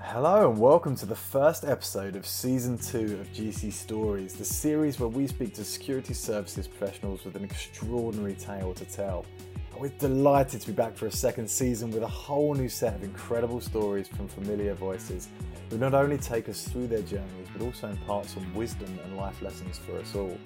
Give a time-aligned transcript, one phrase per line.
[0.00, 4.98] Hello and welcome to the first episode of season two of GC Stories, the series
[4.98, 9.26] where we speak to security services professionals with an extraordinary tale to tell.
[9.78, 13.02] We're delighted to be back for a second season with a whole new set of
[13.02, 15.28] incredible stories from familiar voices
[15.68, 19.42] who not only take us through their journeys but also impart some wisdom and life
[19.42, 20.38] lessons for us all.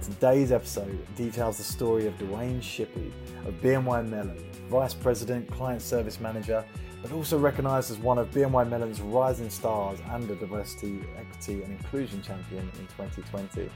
[0.00, 3.10] Today's episode details the story of Dwayne Shippey
[3.46, 4.38] of BNY Mellon,
[4.70, 6.64] Vice President, Client Service Manager,
[7.02, 11.72] but also recognised as one of BNY Mellon's rising stars and a diversity, equity and
[11.72, 13.70] inclusion champion in 2020.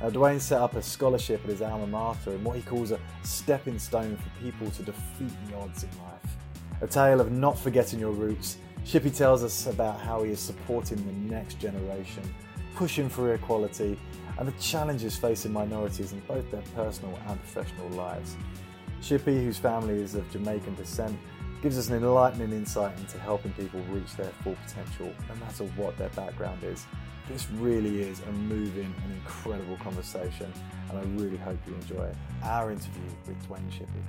[0.00, 2.90] Now, uh, Dwayne set up a scholarship at his alma mater in what he calls
[2.90, 6.36] a stepping stone for people to defeat the odds in life.
[6.80, 11.04] A tale of not forgetting your roots, Shippey tells us about how he is supporting
[11.04, 12.22] the next generation,
[12.74, 13.98] pushing for equality,
[14.38, 18.36] and the challenges facing minorities in both their personal and professional lives.
[19.02, 21.18] Shippey, whose family is of Jamaican descent,
[21.62, 25.96] gives us an enlightening insight into helping people reach their full potential, no matter what
[25.98, 26.86] their background is.
[27.28, 30.50] This really is a moving and incredible conversation,
[30.88, 32.16] and I really hope you enjoy it.
[32.42, 34.02] Our interview with Dwayne Shippey.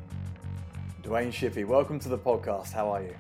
[1.04, 2.72] Dwayne Shippey, welcome to the podcast.
[2.72, 3.16] How are you?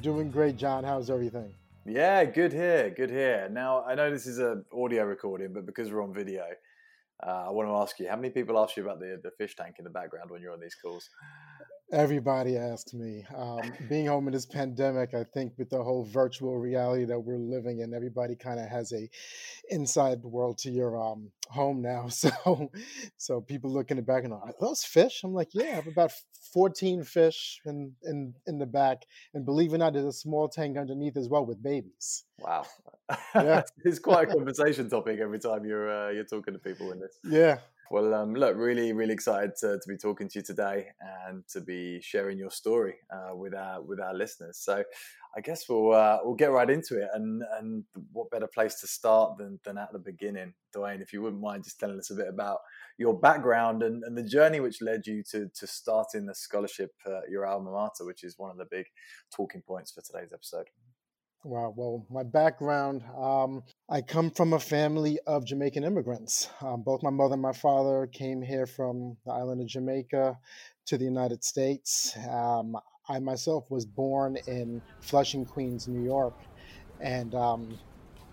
[0.00, 0.82] Doing great, John.
[0.82, 1.52] How's everything?
[1.84, 3.48] Yeah, good here, good here.
[3.52, 6.44] Now, I know this is an audio recording, but because we're on video,
[7.24, 9.54] uh, I want to ask you how many people ask you about the, the fish
[9.54, 11.10] tank in the background when you're on these calls?
[11.92, 13.24] Everybody asks me.
[13.36, 17.38] Um, being home in this pandemic, I think with the whole virtual reality that we're
[17.38, 19.08] living in, everybody kind of has a
[19.70, 22.08] inside world to your um, home now.
[22.16, 22.70] So,
[23.18, 25.20] so people look in the back and are those fish?
[25.22, 26.12] I'm like, yeah, I have about
[26.52, 29.02] 14 fish in in in the back,
[29.34, 32.24] and believe it or not, there's a small tank underneath as well with babies.
[32.38, 32.66] Wow,
[33.34, 37.00] yeah, it's quite a conversation topic every time you're uh, you're talking to people in
[37.00, 37.18] this.
[37.24, 37.58] Yeah,
[37.90, 40.86] well, um, look, really, really excited to, to, be talking to you today
[41.26, 44.58] and to be sharing your story uh, with our with our listeners.
[44.58, 44.82] So,
[45.36, 47.08] I guess we'll uh, we'll get right into it.
[47.12, 51.00] And and what better place to start than than at the beginning, Dwayne?
[51.00, 52.58] If you wouldn't mind just telling us a bit about
[52.98, 57.30] your background and, and the journey which led you to to starting the scholarship at
[57.30, 58.86] your alma mater, which is one of the big
[59.34, 60.66] talking points for today's episode.
[61.46, 61.72] Wow.
[61.76, 66.50] Well, my background, um, I come from a family of Jamaican immigrants.
[66.60, 70.36] Um, both my mother and my father came here from the island of Jamaica
[70.86, 72.16] to the United States.
[72.28, 72.76] Um,
[73.08, 76.34] I myself was born in Flushing, Queens, New York.
[76.98, 77.78] And, um,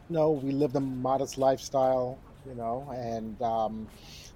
[0.09, 3.89] know, we lived a modest lifestyle, you know, and um,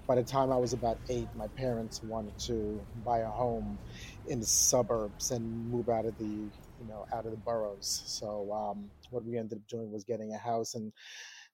[0.08, 3.80] by the time I was about eight, my parents wanted to buy a home
[4.28, 6.52] in the suburbs and move out of the
[6.88, 8.04] you know, out of the boroughs.
[8.06, 10.92] So um, what we ended up doing was getting a house in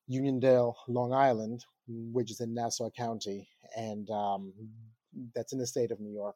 [0.10, 4.54] Uniondale, Long Island, which is in Nassau County, and um,
[5.34, 6.36] that's in the state of New York.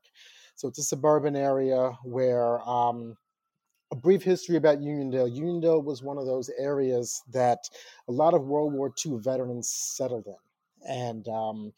[0.55, 3.15] So it's a suburban area where um,
[3.91, 5.37] a brief history about Uniondale.
[5.37, 7.69] Uniondale was one of those areas that
[8.07, 10.35] a lot of World War II veterans settled in.
[10.89, 11.73] And um,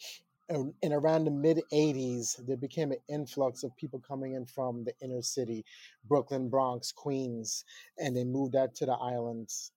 [0.49, 4.93] in around the mid 80s, there became an influx of people coming in from the
[5.01, 5.65] inner city,
[6.07, 7.65] Brooklyn, Bronx, Queens,
[7.97, 9.71] and they moved out to the islands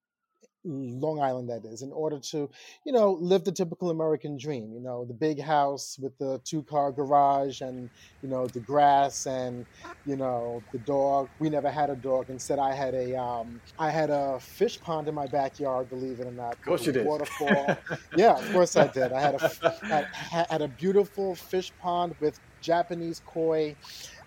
[0.64, 2.48] Long Island, that is, in order to,
[2.84, 4.72] you know, live the typical American dream.
[4.72, 7.90] You know, the big house with the two car garage and,
[8.22, 9.66] you know, the grass and,
[10.06, 11.30] you know, the dog.
[11.38, 12.30] We never had a dog.
[12.30, 15.88] Instead, I had a, um, I had a fish pond in my backyard.
[15.88, 17.06] Believe it or not, of course you did.
[17.06, 17.76] Waterfall.
[18.16, 19.12] yeah, of course I did.
[19.12, 20.06] I had a, had,
[20.50, 23.76] had a beautiful fish pond with Japanese koi,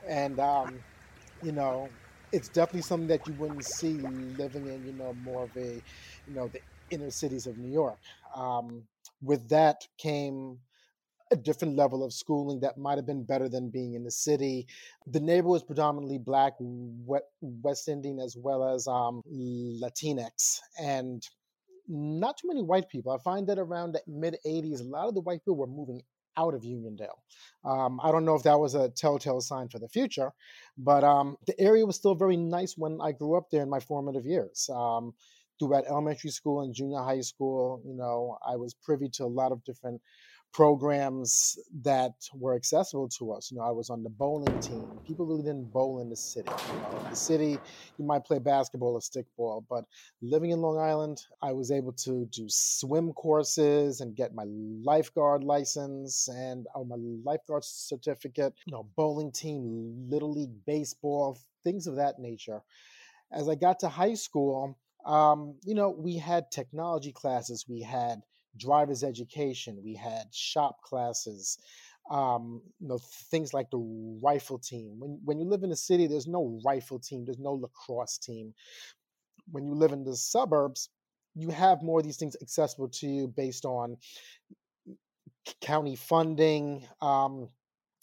[0.07, 0.83] and, um,
[1.41, 1.89] you know,
[2.31, 5.81] it's definitely something that you wouldn't see living in, you know, more of a
[6.27, 7.97] you know the inner cities of New York.
[8.35, 8.83] Um,
[9.21, 10.59] with that came
[11.31, 14.67] a different level of schooling that might have been better than being in the city.
[15.07, 21.27] The neighborhood was predominantly black, West Indian, as well as um, Latinx, and
[21.87, 23.11] not too many white people.
[23.11, 26.01] I find that around the mid 80s, a lot of the white people were moving
[26.37, 27.17] out of Uniondale.
[27.63, 30.31] Um, I don't know if that was a telltale sign for the future,
[30.77, 33.79] but um, the area was still very nice when I grew up there in my
[33.79, 34.69] formative years.
[34.73, 35.13] Um,
[35.59, 39.51] throughout elementary school and junior high school, you know, I was privy to a lot
[39.51, 40.01] of different
[40.55, 43.51] programs that were accessible to us.
[43.51, 44.87] You know, I was on the bowling team.
[45.05, 46.49] People really didn't bowl in the city.
[46.49, 47.57] You know, in the city,
[47.97, 49.83] you might play basketball or stickball, but
[50.21, 55.43] living in Long Island, I was able to do swim courses and get my lifeguard
[55.43, 58.53] license and or my lifeguard certificate.
[58.65, 62.61] You know, bowling team, little league baseball, things of that nature.
[63.29, 68.21] As I got to high school, um, you know, we had technology classes, we had
[68.57, 71.59] driver's education, we had shop classes,
[72.09, 72.99] um, you know,
[73.29, 74.99] things like the rifle team.
[74.99, 78.53] When when you live in a city, there's no rifle team, there's no lacrosse team.
[79.51, 80.89] when you live in the suburbs,
[81.35, 83.97] you have more of these things accessible to you based on
[85.61, 87.47] county funding um,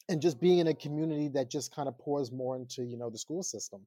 [0.08, 3.10] and just being in a community that just kind of pours more into you know
[3.10, 3.86] the school system.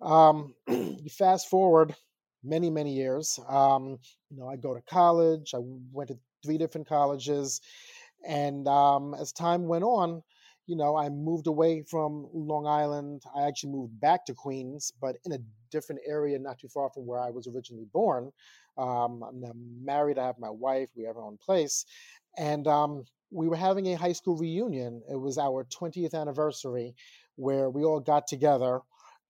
[0.00, 1.96] Um, you fast forward
[2.44, 3.38] many many years.
[3.48, 3.98] Um,
[4.30, 5.52] you know, I go to college.
[5.54, 5.58] I
[5.92, 7.60] went to three different colleges,
[8.26, 10.22] and um, as time went on,
[10.66, 13.22] you know, I moved away from Long Island.
[13.34, 15.38] I actually moved back to Queens, but in a
[15.70, 18.30] different area, not too far from where I was originally born.
[18.76, 19.52] Um, I'm now
[19.82, 20.18] married.
[20.18, 20.90] I have my wife.
[20.96, 21.84] We have our own place,
[22.36, 25.02] and um, we were having a high school reunion.
[25.10, 26.94] It was our 20th anniversary,
[27.36, 28.80] where we all got together,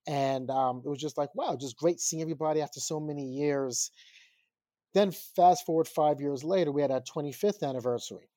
[0.07, 3.91] and um, it was just like, wow, just great seeing everybody after so many years.
[4.93, 8.29] Then fast forward five years later, we had our 25th anniversary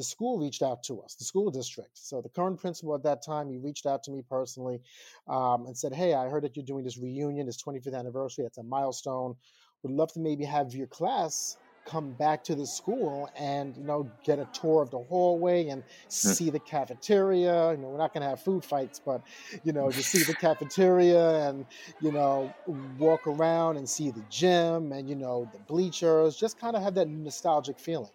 [0.00, 1.98] the school reached out to us, the school district.
[1.98, 4.80] So the current principal at that time, he reached out to me personally
[5.28, 8.46] um, and said, "Hey, I heard that you're doing this reunion, this 25th anniversary.
[8.46, 9.36] It's a milestone.
[9.82, 14.10] Would love to maybe have your class come back to the school and you know
[14.24, 16.08] get a tour of the hallway and hmm.
[16.08, 17.72] see the cafeteria.
[17.72, 19.22] You know, we're not going to have food fights, but
[19.64, 21.66] you know, just see the cafeteria and
[22.00, 22.52] you know
[22.98, 26.36] walk around and see the gym and you know the bleachers.
[26.36, 28.10] Just kind of have that nostalgic feeling."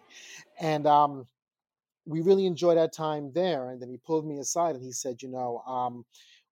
[0.58, 1.26] And um,
[2.06, 3.70] we really enjoyed our time there.
[3.70, 6.04] And then he pulled me aside and he said, you know, um,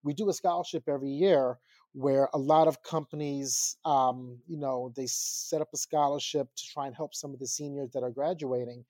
[0.03, 1.59] we do a scholarship every year
[1.95, 6.87] where a lot of companies, um, you know, they set up a scholarship to try
[6.87, 8.85] and help some of the seniors that are graduating.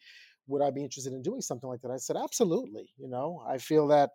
[0.46, 1.90] Would I be interested in doing something like that?
[1.90, 2.88] I said, absolutely.
[2.98, 4.10] You know, I feel that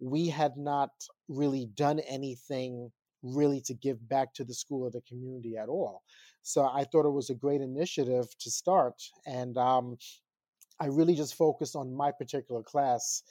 [0.00, 0.90] we had not
[1.28, 2.90] really done anything
[3.22, 6.02] really to give back to the school or the community at all.
[6.42, 9.00] So I thought it was a great initiative to start.
[9.26, 9.96] And um,
[10.80, 13.22] I really just focused on my particular class.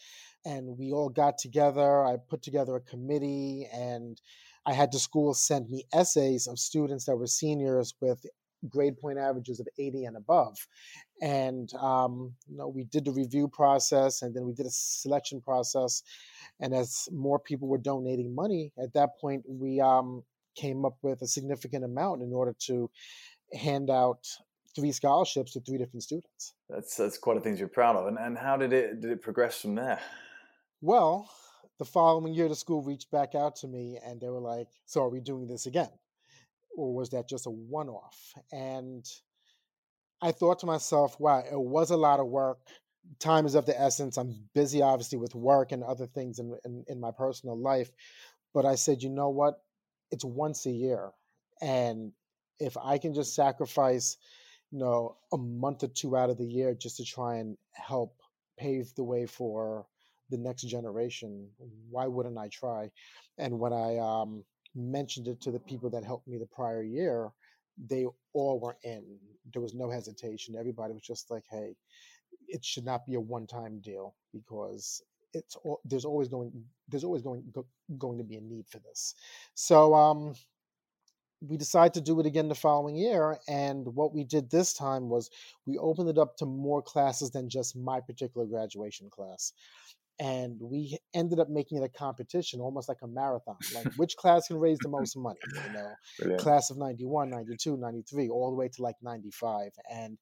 [0.45, 2.03] And we all got together.
[2.03, 4.19] I put together a committee, and
[4.65, 8.25] I had the school send me essays of students that were seniors with
[8.69, 10.57] grade point averages of 80 and above.
[11.21, 15.41] And um, you know, we did the review process, and then we did a selection
[15.41, 16.03] process.
[16.59, 20.23] And as more people were donating money, at that point we um,
[20.55, 22.89] came up with a significant amount in order to
[23.53, 24.25] hand out
[24.75, 26.53] three scholarships to three different students.
[26.69, 28.07] That's that's quite a thing to be proud of.
[28.07, 29.99] And and how did it did it progress from there?
[30.81, 31.29] Well,
[31.79, 35.03] the following year, the school reached back out to me and they were like, "So
[35.03, 35.91] are we doing this again,
[36.75, 39.05] or was that just a one-off?" And
[40.21, 42.59] I thought to myself, "Wow, it was a lot of work.
[43.19, 44.17] Time is of the essence.
[44.17, 47.91] I'm busy, obviously, with work and other things in, in, in my personal life."
[48.53, 49.63] But I said, "You know what?
[50.11, 51.11] It's once a year,
[51.61, 52.13] and
[52.59, 54.17] if I can just sacrifice."
[54.73, 58.19] you know, a month or two out of the year just to try and help
[58.57, 59.85] pave the way for
[60.33, 61.47] the next generation.
[61.89, 62.89] Why wouldn't I try?
[63.37, 64.43] And when I um,
[64.75, 67.29] mentioned it to the people that helped me the prior year,
[67.77, 69.03] they all were in.
[69.53, 70.55] There was no hesitation.
[70.57, 71.75] Everybody was just like, "Hey,
[72.47, 75.01] it should not be a one-time deal because
[75.33, 76.51] it's all, there's always going
[76.87, 77.65] there's always going go,
[77.97, 79.15] going to be a need for this."
[79.53, 80.33] So um,
[81.47, 83.37] we decided to do it again the following year.
[83.47, 85.29] And what we did this time was
[85.65, 89.53] we opened it up to more classes than just my particular graduation class.
[90.23, 93.57] And we ended up making it a competition, almost like a marathon.
[93.75, 95.39] Like which class can raise the most money?
[95.67, 96.41] You know, Brilliant.
[96.41, 99.71] class of 91, 92, 93, all the way to like 95.
[99.91, 100.17] And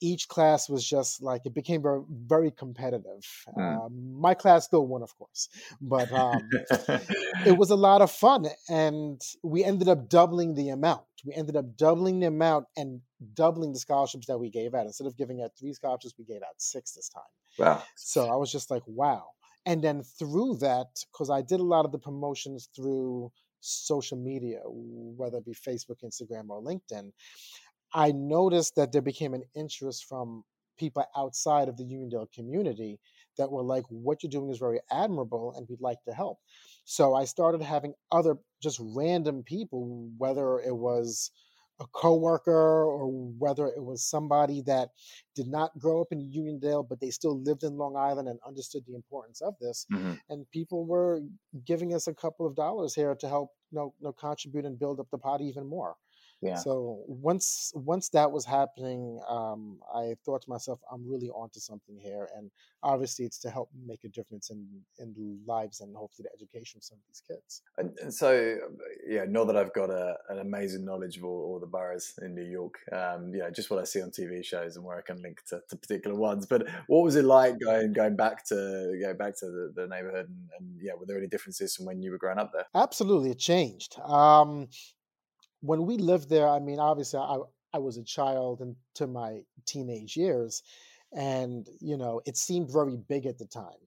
[0.00, 3.26] each class was just like it became very very competitive.
[3.56, 3.86] Mm.
[3.86, 5.48] Uh, my class still won, of course,
[5.80, 6.48] but um,
[7.46, 11.02] it was a lot of fun, and we ended up doubling the amount.
[11.24, 13.00] We ended up doubling the amount and
[13.34, 14.86] doubling the scholarships that we gave out.
[14.86, 17.22] Instead of giving out three scholarships, we gave out six this time.
[17.58, 17.82] Wow!
[17.96, 19.24] So I was just like, wow.
[19.66, 23.30] And then through that, because I did a lot of the promotions through
[23.60, 27.12] social media, whether it be Facebook, Instagram, or LinkedIn,
[27.92, 30.44] I noticed that there became an interest from
[30.78, 32.98] people outside of the Uniondale community
[33.36, 36.38] that were like, what you're doing is very admirable and we'd like to help.
[36.84, 41.30] So I started having other just random people, whether it was
[41.80, 43.06] a coworker or
[43.38, 44.90] whether it was somebody that
[45.34, 48.82] did not grow up in Uniondale, but they still lived in Long Island and understood
[48.86, 49.86] the importance of this.
[49.92, 50.14] Mm-hmm.
[50.28, 51.22] And people were
[51.66, 54.78] giving us a couple of dollars here to help you know, you know, contribute and
[54.78, 55.94] build up the pot even more.
[56.42, 56.56] Yeah.
[56.56, 61.98] So once once that was happening, um, I thought to myself, I'm really onto something
[61.98, 62.50] here, and
[62.82, 64.66] obviously it's to help make a difference in
[64.98, 67.62] in the lives and hopefully the education of some of these kids.
[67.76, 68.56] And, and so,
[69.06, 72.34] yeah, not that I've got a, an amazing knowledge of all, all the boroughs in
[72.34, 75.20] New York, um, yeah, just what I see on TV shows and where I can
[75.20, 76.46] link to, to particular ones.
[76.46, 80.28] But what was it like going going back to going back to the, the neighborhood,
[80.28, 82.64] and, and, yeah, were there any differences from when you were growing up there?
[82.74, 83.98] Absolutely, it changed.
[84.00, 84.68] Um,
[85.60, 87.38] when we lived there, I mean, obviously, I
[87.72, 90.62] I was a child into my teenage years,
[91.12, 93.80] and you know, it seemed very big at the time.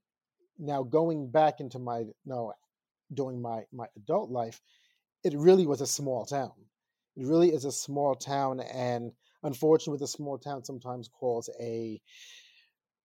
[0.58, 2.54] Now, going back into my you know,
[3.14, 4.62] during my my adult life,
[5.24, 6.54] it really was a small town.
[7.16, 9.12] It really is a small town, and
[9.44, 12.02] unfortunately, a small town, sometimes calls a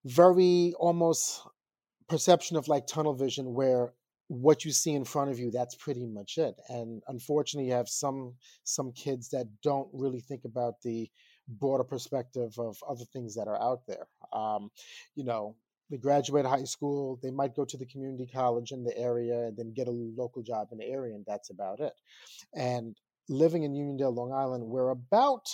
[0.05, 1.43] very almost
[2.09, 3.93] perception of like tunnel vision, where
[4.29, 7.89] what you see in front of you that's pretty much it and unfortunately you have
[7.89, 11.11] some some kids that don't really think about the
[11.49, 14.07] broader perspective of other things that are out there.
[14.33, 14.71] Um,
[15.15, 15.57] you know
[15.91, 19.57] they graduate high school they might go to the community college in the area and
[19.57, 21.95] then get a local job in the area and that's about it.
[22.55, 22.97] And
[23.29, 25.49] living in uniondale long island we're about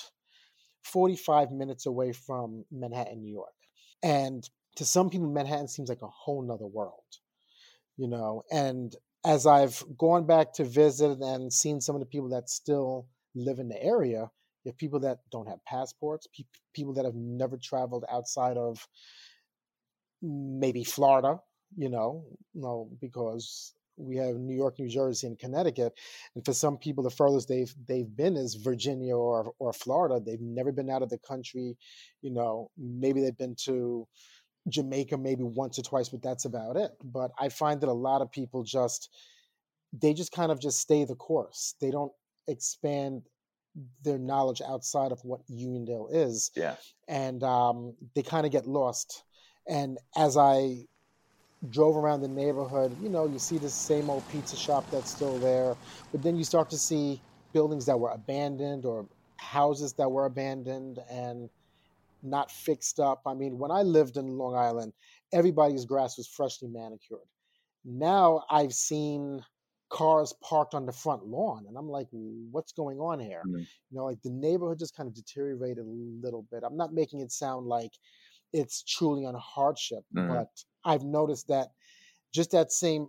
[0.83, 3.54] 45 minutes away from manhattan new york.
[4.02, 7.19] And to some people manhattan seems like a whole nother world
[7.97, 12.29] you know and as i've gone back to visit and seen some of the people
[12.29, 14.31] that still live in the area
[14.65, 18.87] you have people that don't have passports pe- people that have never traveled outside of
[20.23, 21.39] maybe florida
[21.77, 22.25] you know
[22.55, 25.93] no because we have new york new jersey and connecticut
[26.35, 30.21] and for some people the furthest they've they've been is virginia or or florida.
[30.25, 31.77] They've never been out of the country
[32.23, 34.07] you know maybe they've been to
[34.68, 36.92] Jamaica maybe once or twice, but that's about it.
[37.02, 39.11] But I find that a lot of people just
[40.00, 41.75] they just kind of just stay the course.
[41.80, 42.12] They don't
[42.49, 43.23] expand
[44.02, 46.50] their knowledge outside of what Uniondale is.
[46.54, 46.76] Yeah.
[47.09, 49.25] And um, they kind of get lost.
[49.68, 50.87] And as I
[51.71, 55.38] drove around the neighborhood, you know, you see the same old pizza shop that's still
[55.38, 55.76] there,
[56.12, 57.21] but then you start to see
[57.52, 59.06] buildings that were abandoned or
[59.37, 61.49] houses that were abandoned and
[62.25, 63.23] not fixed up.
[63.26, 64.93] I mean, when I lived in Long Island,
[65.33, 67.28] everybody's grass was freshly manicured.
[67.85, 69.45] Now I've seen
[69.90, 73.43] cars parked on the front lawn, and I'm like, what's going on here?
[73.47, 73.59] Mm-hmm.
[73.59, 76.62] You know, like the neighborhood just kind of deteriorated a little bit.
[76.64, 77.93] I'm not making it sound like
[78.52, 80.28] it's truly on hardship, mm-hmm.
[80.28, 80.49] but
[80.85, 81.69] I've noticed that
[82.33, 83.07] just that same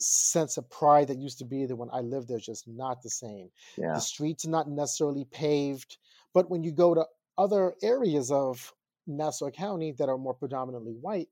[0.00, 3.02] sense of pride that used to be there when I lived there is just not
[3.02, 3.50] the same.
[3.76, 3.94] Yeah.
[3.94, 5.96] The streets are not necessarily paved,
[6.34, 7.04] but when you go to
[7.38, 8.72] other areas of
[9.06, 11.28] Nassau County that are more predominantly white,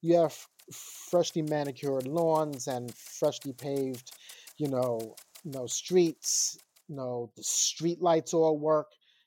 [0.00, 0.36] you have
[0.72, 4.12] freshly manicured lawns and freshly paved,
[4.56, 5.14] you know,
[5.44, 8.86] you know, streets, you know, the street lights all work.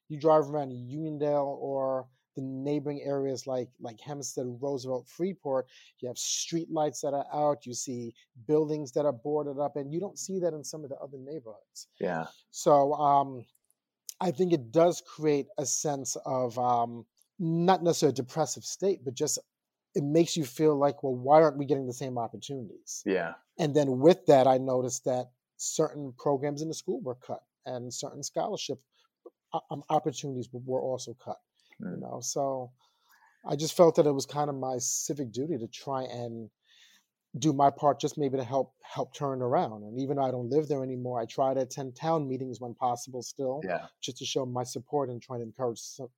[0.09, 5.67] You drive around Uniondale or the neighboring areas like like Hempstead, Roosevelt, Freeport,
[5.99, 7.65] you have street lights that are out.
[7.65, 8.13] You see
[8.47, 11.17] buildings that are boarded up, and you don't see that in some of the other
[11.19, 11.87] neighborhoods.
[11.99, 12.25] Yeah.
[12.51, 13.45] So um,
[14.23, 17.05] I think it does create a sense of um,
[17.39, 19.37] not necessarily a depressive state, but just
[19.95, 23.03] it makes you feel like, well, why aren't we getting the same opportunities?
[23.05, 23.33] Yeah.
[23.59, 27.93] And then with that, I noticed that certain programs in the school were cut, and
[27.93, 28.79] certain scholarship
[29.53, 31.37] uh, um, opportunities were also cut.
[31.81, 31.95] Mm.
[31.95, 32.71] You know, so
[33.45, 36.49] I just felt that it was kind of my civic duty to try and
[37.39, 39.83] do my part just maybe to help help turn around.
[39.83, 42.73] And even though i don't live there anymore i try to attend town meetings when
[42.75, 43.85] possible still yeah.
[44.01, 46.09] just to show my support and trying to encourage some,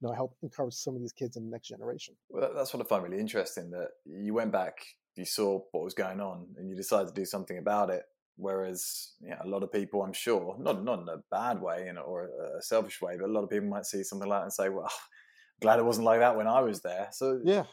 [0.00, 2.14] you know help encourage some of these kids in the next generation.
[2.28, 4.74] Well that's what i find really interesting that you went back
[5.16, 8.04] you saw what was going on and you decided to do something about it.
[8.36, 11.94] Whereas yeah, a lot of people i'm sure not not in a bad way you
[11.94, 14.44] know, or a selfish way but a lot of people might see something like that
[14.44, 14.90] and say well
[15.60, 17.08] glad it wasn't like that when i was there.
[17.10, 17.64] So yeah.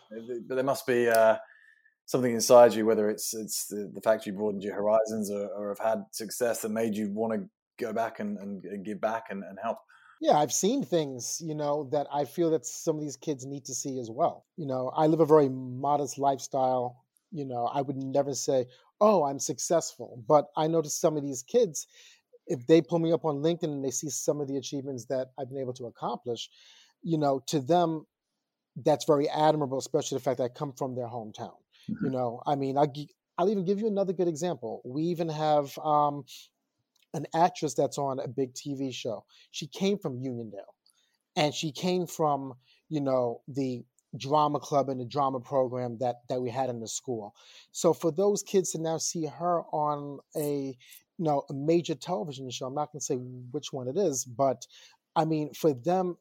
[0.47, 1.35] but there must be uh,
[2.05, 5.69] something inside you, whether it's it's the, the fact you broadened your horizons or, or,
[5.69, 7.49] have had success that made you want to
[7.83, 9.77] go back and, and, and give back and, and, help.
[10.21, 13.65] Yeah, I've seen things, you know, that I feel that some of these kids need
[13.65, 14.45] to see as well.
[14.55, 17.03] You know, I live a very modest lifestyle.
[17.31, 18.67] You know, I would never say,
[19.01, 20.23] oh, I'm successful.
[20.25, 21.87] But I notice some of these kids,
[22.47, 25.31] if they pull me up on LinkedIn and they see some of the achievements that
[25.37, 26.49] I've been able to accomplish,
[27.03, 28.05] you know, to them,
[28.83, 31.55] that's very admirable, especially the fact that I come from their hometown.
[31.89, 32.05] Mm-hmm.
[32.05, 32.87] You know, I mean, I,
[33.37, 34.81] I'll even give you another good example.
[34.85, 36.25] We even have um,
[37.13, 39.25] an actress that's on a big TV show.
[39.51, 40.73] She came from Uniondale,
[41.35, 42.53] and she came from
[42.89, 43.83] you know the
[44.17, 47.33] drama club and the drama program that that we had in the school.
[47.71, 50.77] So for those kids to now see her on a
[51.17, 54.25] you know a major television show, I'm not going to say which one it is,
[54.25, 54.65] but
[55.15, 56.17] I mean for them,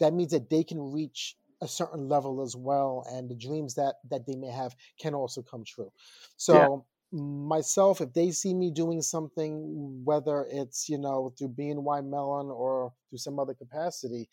[0.00, 3.96] that means that they can reach a certain level as well and the dreams that
[4.10, 5.90] that they may have can also come true
[6.36, 7.18] so yeah.
[7.18, 12.92] myself if they see me doing something whether it's you know through bny Mellon or
[13.08, 14.28] through some other capacity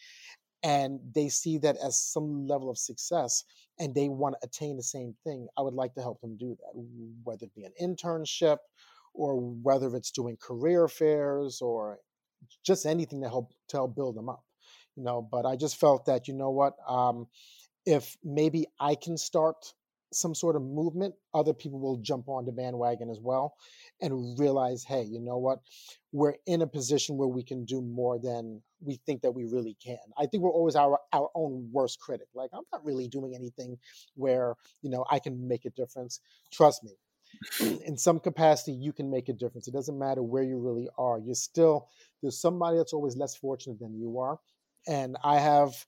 [0.63, 3.43] and they see that as some level of success
[3.79, 6.55] and they want to attain the same thing i would like to help them do
[6.59, 6.71] that
[7.23, 8.57] whether it be an internship
[9.13, 11.99] or whether it's doing career fairs or
[12.63, 14.43] just anything to help to help build them up.
[15.01, 17.25] You know, but I just felt that you know what, um,
[17.87, 19.73] if maybe I can start
[20.13, 23.55] some sort of movement, other people will jump on the bandwagon as well
[23.99, 25.57] and realize, hey, you know what?
[26.11, 29.75] We're in a position where we can do more than we think that we really
[29.83, 29.97] can.
[30.19, 32.27] I think we're always our our own worst critic.
[32.35, 33.79] Like I'm not really doing anything
[34.13, 34.53] where,
[34.83, 36.19] you know, I can make a difference.
[36.53, 36.91] Trust me.
[37.87, 39.67] In some capacity, you can make a difference.
[39.67, 41.17] It doesn't matter where you really are.
[41.17, 41.87] You're still
[42.21, 44.37] there's somebody that's always less fortunate than you are.
[44.87, 45.85] And I have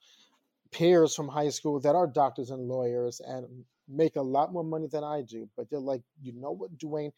[0.71, 3.45] peers from high school that are doctors and lawyers and
[3.87, 5.49] make a lot more money than I do.
[5.55, 7.11] But they're like, you know what, Dwayne?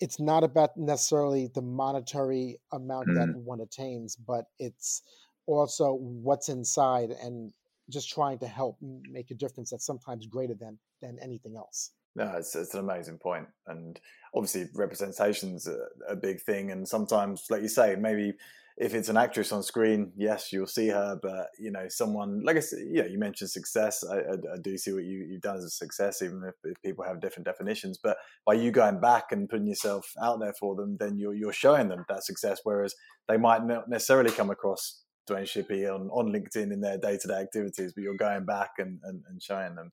[0.00, 3.32] It's not about necessarily the monetary amount mm-hmm.
[3.32, 5.02] that one attains, but it's
[5.46, 7.52] also what's inside and
[7.90, 11.92] just trying to help make a difference that's sometimes greater than than anything else.
[12.14, 13.98] No, it's, it's an amazing point, and
[14.34, 16.70] obviously representation's a, a big thing.
[16.70, 18.34] And sometimes, like you say, maybe
[18.80, 21.18] if it's an actress on screen, yes, you'll see her.
[21.20, 24.04] But you know, someone like I said, yeah, you mentioned success.
[24.08, 26.80] I, I, I do see what you, have done as a success, even if, if,
[26.82, 27.98] people have different definitions.
[28.02, 28.16] But
[28.46, 31.88] by you going back and putting yourself out there for them, then you're you're showing
[31.88, 32.60] them that success.
[32.62, 32.94] Whereas
[33.26, 37.28] they might not necessarily come across Dwayne Shippey on, on LinkedIn in their day to
[37.28, 39.90] day activities, but you're going back and, and, and showing them.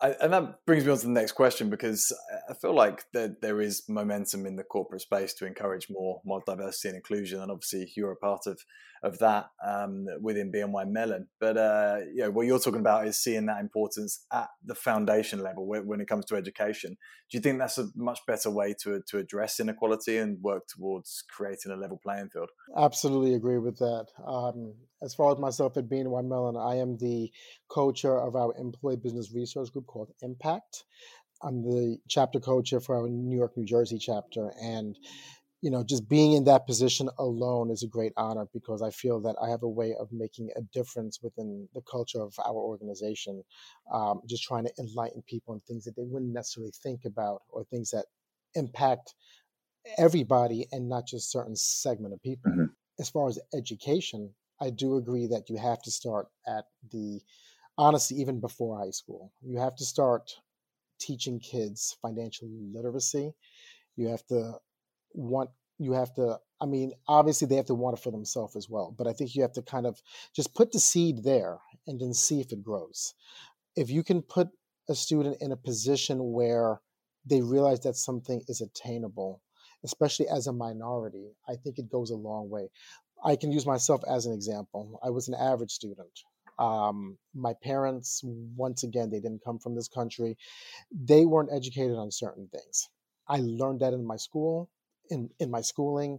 [0.00, 2.12] I, and that brings me on to the next question because
[2.48, 6.42] I feel like there, there is momentum in the corporate space to encourage more more
[6.46, 8.60] diversity and inclusion, and obviously you're a part of
[9.02, 11.28] of that um, within BNY Mellon.
[11.40, 15.42] But uh, you know, what you're talking about is seeing that importance at the foundation
[15.42, 16.96] level when it comes to education.
[17.30, 21.24] Do you think that's a much better way to to address inequality and work towards
[21.30, 22.50] creating a level playing field?
[22.76, 24.06] Absolutely agree with that.
[24.26, 27.30] Um, as far as myself at BNY Mellon, I am the
[27.68, 30.84] co-chair of our employee business resource group called Impact.
[31.42, 34.98] I'm the chapter co-chair for our New York, New Jersey chapter, and
[35.60, 39.20] you know, just being in that position alone is a great honor because I feel
[39.22, 43.42] that I have a way of making a difference within the culture of our organization.
[43.92, 47.64] Um, just trying to enlighten people on things that they wouldn't necessarily think about or
[47.64, 48.06] things that
[48.54, 49.14] impact
[49.96, 52.50] everybody and not just certain segment of people.
[52.50, 52.64] Mm-hmm.
[53.00, 57.20] As far as education, I do agree that you have to start at the
[57.76, 59.32] honestly even before high school.
[59.42, 60.30] You have to start
[61.00, 63.32] teaching kids financial literacy.
[63.96, 64.58] You have to
[65.12, 68.68] want you have to i mean obviously they have to want it for themselves as
[68.68, 70.00] well but i think you have to kind of
[70.34, 73.14] just put the seed there and then see if it grows.
[73.74, 74.48] If you can put
[74.88, 76.80] a student in a position where
[77.24, 79.42] they realize that something is attainable
[79.84, 82.68] especially as a minority i think it goes a long way.
[83.24, 85.00] I can use myself as an example.
[85.02, 86.20] I was an average student.
[86.58, 90.36] Um, my parents once again they didn't come from this country.
[90.90, 92.88] They weren't educated on certain things.
[93.28, 94.70] I learned that in my school
[95.10, 96.18] in, in my schooling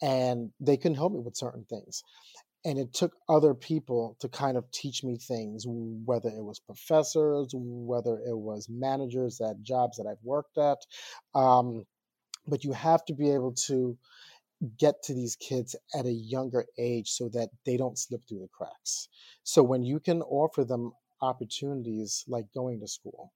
[0.00, 2.02] and they couldn't help me with certain things
[2.64, 7.50] and it took other people to kind of teach me things whether it was professors
[7.54, 10.78] whether it was managers at jobs that i've worked at
[11.34, 11.84] um,
[12.46, 13.96] but you have to be able to
[14.78, 18.48] get to these kids at a younger age so that they don't slip through the
[18.52, 19.08] cracks.
[19.42, 23.32] So when you can offer them opportunities like going to school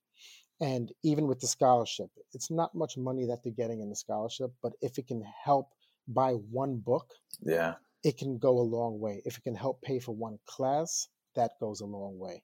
[0.61, 4.51] and even with the scholarship, it's not much money that they're getting in the scholarship,
[4.63, 5.71] but if it can help
[6.09, 7.11] buy one book,
[7.43, 9.23] yeah, it can go a long way.
[9.25, 12.43] If it can help pay for one class, that goes a long way.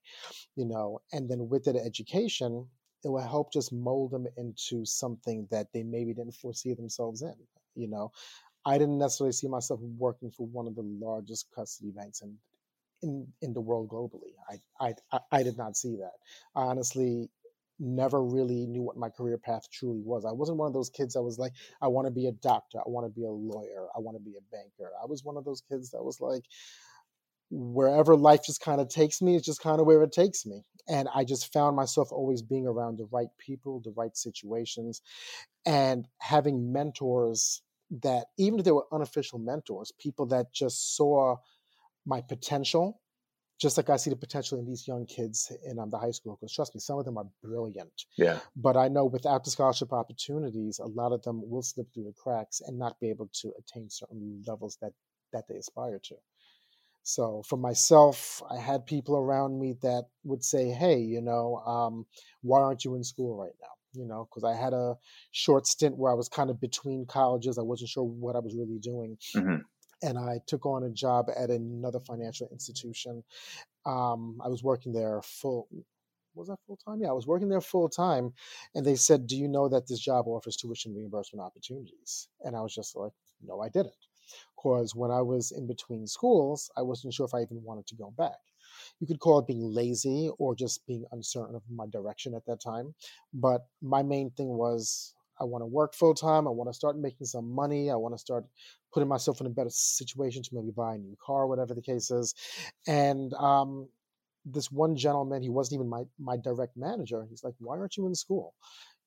[0.56, 2.66] You know, and then with the education,
[3.04, 7.34] it will help just mold them into something that they maybe didn't foresee themselves in.
[7.74, 8.12] You know,
[8.66, 12.36] I didn't necessarily see myself working for one of the largest custody banks in
[13.02, 14.34] in, in the world globally.
[14.80, 16.12] I, I I did not see that.
[16.54, 17.28] Honestly,
[17.82, 20.24] never really knew what my career path truly was.
[20.24, 22.78] I wasn't one of those kids that was like, I want to be a doctor,
[22.78, 24.92] I want to be a lawyer, I want to be a banker.
[25.02, 26.44] I was one of those kids that was like,
[27.50, 30.64] wherever life just kind of takes me, it's just kind of where it takes me.
[30.88, 35.02] And I just found myself always being around the right people, the right situations,
[35.66, 37.60] and having mentors
[38.02, 41.36] that, even if they were unofficial mentors, people that just saw
[42.06, 43.01] my potential
[43.62, 46.36] just like I see the potential in these young kids in um, the high school.
[46.38, 47.92] Because trust me, some of them are brilliant.
[48.18, 48.40] Yeah.
[48.56, 52.12] But I know without the scholarship opportunities, a lot of them will slip through the
[52.12, 54.92] cracks and not be able to attain certain levels that
[55.32, 56.16] that they aspire to.
[57.04, 62.06] So for myself, I had people around me that would say, "Hey, you know, um,
[62.42, 64.96] why aren't you in school right now?" You know, because I had a
[65.30, 67.58] short stint where I was kind of between colleges.
[67.58, 69.16] I wasn't sure what I was really doing.
[69.36, 69.62] Mm-hmm
[70.02, 73.24] and I took on a job at another financial institution.
[73.86, 75.68] Um, I was working there full.
[76.34, 77.00] Was that full time?
[77.00, 78.32] Yeah, I was working there full time,
[78.74, 82.62] and they said, "Do you know that this job offers tuition reimbursement opportunities?" And I
[82.62, 83.12] was just like,
[83.42, 83.94] "No, I didn't."
[84.56, 87.96] Because when I was in between schools, I wasn't sure if I even wanted to
[87.96, 88.38] go back.
[89.00, 92.60] You could call it being lazy or just being uncertain of my direction at that
[92.60, 92.94] time.
[93.34, 96.46] But my main thing was I want to work full time.
[96.46, 97.90] I want to start making some money.
[97.90, 98.44] I want to start
[98.94, 102.10] putting myself in a better situation to maybe buy a new car, whatever the case
[102.10, 102.34] is.
[102.86, 103.88] And um,
[104.44, 107.26] this one gentleman, he wasn't even my my direct manager.
[107.28, 108.54] He's like, "Why aren't you in school?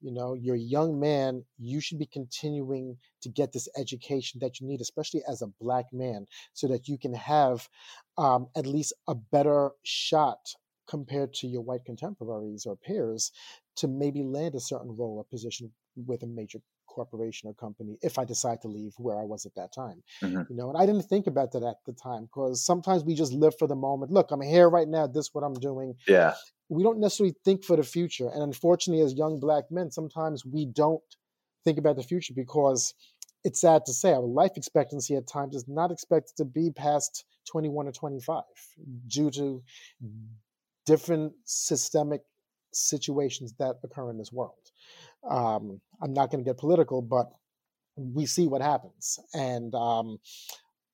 [0.01, 1.43] You know, you're a young man.
[1.57, 5.85] You should be continuing to get this education that you need, especially as a black
[5.91, 7.67] man, so that you can have
[8.17, 10.39] um, at least a better shot
[10.87, 13.31] compared to your white contemporaries or peers
[13.77, 18.17] to maybe land a certain role or position with a major corporation or company if
[18.17, 20.01] I decide to leave where I was at that time.
[20.23, 20.41] Mm-hmm.
[20.49, 23.33] You know, and I didn't think about that at the time because sometimes we just
[23.33, 24.11] live for the moment.
[24.11, 25.07] Look, I'm here right now.
[25.07, 25.95] This is what I'm doing.
[26.07, 26.33] Yeah.
[26.69, 28.29] We don't necessarily think for the future.
[28.33, 31.03] And unfortunately, as young black men, sometimes we don't
[31.63, 32.93] think about the future because
[33.43, 37.25] it's sad to say our life expectancy at times is not expected to be past
[37.51, 38.43] 21 or 25
[39.07, 39.61] due to
[40.85, 42.21] different systemic
[42.73, 44.71] situations that occur in this world.
[45.29, 47.31] Um, I'm not going to get political, but
[47.97, 49.19] we see what happens.
[49.33, 50.19] And um,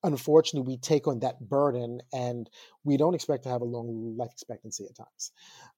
[0.03, 2.49] unfortunately, we take on that burden and
[2.83, 5.31] we don't expect to have a long life expectancy at times.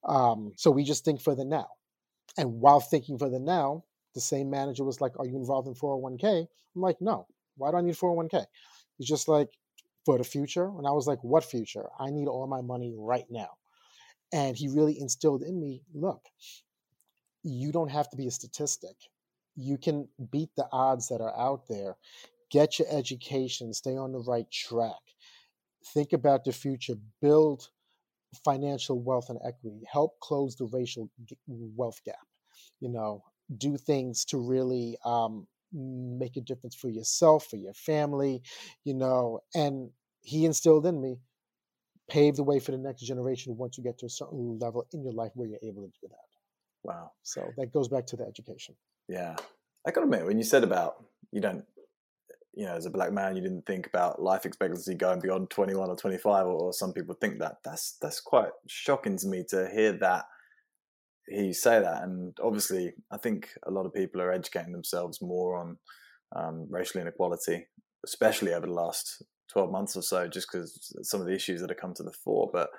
[0.04, 1.67] Um, so we just think for the now.
[2.38, 3.84] And while thinking for the now,
[4.15, 6.47] the same manager was like, Are you involved in 401k?
[6.76, 7.28] I'm like, No.
[7.56, 8.45] Why do I need 401k?
[8.97, 9.49] He's just like,
[10.06, 10.65] For the future.
[10.65, 11.86] And I was like, What future?
[11.99, 13.49] I need all my money right now.
[14.34, 16.22] And he really instilled in me look,
[17.43, 18.96] you don't have to be a statistic.
[19.56, 21.96] You can beat the odds that are out there.
[22.52, 25.02] Get your education, stay on the right track.
[25.93, 27.69] Think about the future, build
[28.43, 31.10] financial wealth and equity, help close the racial
[31.48, 32.15] wealth gap.
[32.80, 33.24] You know,
[33.58, 38.41] do things to really um, make a difference for yourself, for your family,
[38.84, 39.41] you know.
[39.54, 39.91] And
[40.22, 41.19] he instilled in me,
[42.10, 45.04] pave the way for the next generation once you get to a certain level in
[45.04, 46.18] your life where you're able to do that.
[46.84, 47.12] Wow.
[47.24, 48.76] So that goes back to the education.
[49.08, 49.36] Yeah.
[49.88, 51.63] I got to admit, when you said about you don't,
[52.54, 55.89] you know, as a black man, you didn't think about life expectancy going beyond 21
[55.89, 57.58] or 25, or, or some people think that.
[57.63, 60.26] That's that's quite shocking to me to hear that
[61.28, 62.04] hear you say that.
[62.04, 65.78] And obviously, I think a lot of people are educating themselves more on
[66.36, 67.68] um, racial inequality,
[68.06, 71.70] especially over the last 12 months or so, just because some of the issues that
[71.70, 72.50] have come to the fore.
[72.52, 72.70] But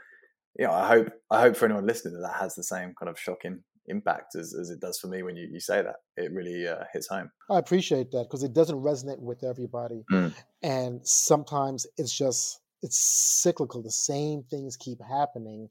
[0.59, 3.09] you know, I hope I hope for anyone listening that that has the same kind
[3.09, 5.96] of shocking impact as, as it does for me when you, you say that.
[6.16, 7.31] It really uh, hits home.
[7.50, 10.05] I appreciate that because it doesn't resonate with everybody.
[10.11, 10.33] Mm.
[10.62, 13.83] And sometimes it's just, it's cyclical.
[13.83, 15.68] The same things keep happening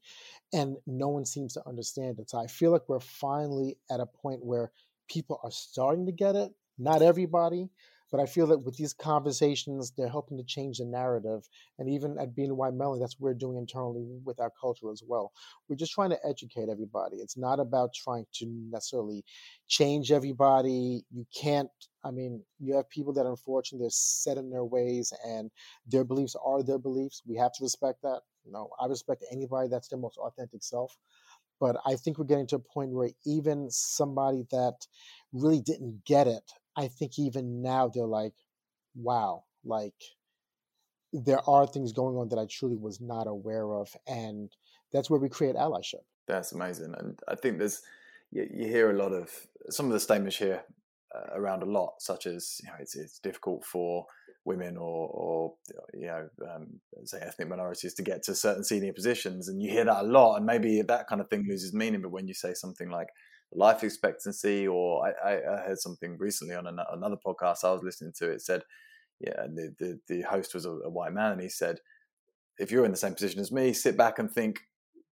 [0.51, 2.29] and no one seems to understand it.
[2.29, 4.71] So I feel like we're finally at a point where
[5.09, 6.51] people are starting to get it.
[6.77, 7.69] Not everybody,
[8.13, 11.49] but I feel that with these conversations, they're helping to change the narrative.
[11.79, 15.31] And even at BNY Mellon, that's what we're doing internally with our culture as well.
[15.67, 17.17] We're just trying to educate everybody.
[17.17, 19.25] It's not about trying to necessarily
[19.67, 21.01] change everybody.
[21.11, 21.71] You can't,
[22.03, 25.49] I mean, you have people that unfortunately they're set in their ways and
[25.87, 27.23] their beliefs are their beliefs.
[27.25, 28.21] We have to respect that.
[28.45, 30.95] You know, I respect anybody that's their most authentic self.
[31.59, 34.85] But I think we're getting to a point where even somebody that
[35.31, 36.43] really didn't get it
[36.75, 38.33] I think even now they're like,
[38.95, 39.93] wow, like
[41.11, 43.95] there are things going on that I truly was not aware of.
[44.07, 44.51] And
[44.91, 46.03] that's where we create allyship.
[46.27, 46.95] That's amazing.
[46.97, 47.81] And I think there's,
[48.31, 49.29] you, you hear a lot of,
[49.69, 50.63] some of the statements here
[51.15, 54.05] uh, around a lot, such as, you know, it's, it's difficult for
[54.45, 55.53] women or, or
[55.93, 59.47] you know, um, say ethnic minorities to get to certain senior positions.
[59.47, 60.37] And you hear that a lot.
[60.37, 62.01] And maybe that kind of thing loses meaning.
[62.01, 63.09] But when you say something like,
[63.55, 68.31] life expectancy, or I, I heard something recently on another podcast I was listening to.
[68.31, 68.63] It said,
[69.19, 71.77] yeah, the, the, the host was a, a white man, and he said,
[72.57, 74.59] if you're in the same position as me, sit back and think,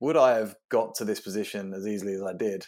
[0.00, 2.66] would I have got to this position as easily as I did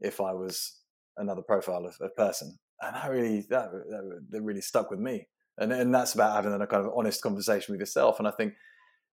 [0.00, 0.78] if I was
[1.16, 2.58] another profile of, of person?
[2.80, 5.28] And that really that, that, that really stuck with me.
[5.58, 8.18] And and that's about having a kind of honest conversation with yourself.
[8.18, 8.54] And I think,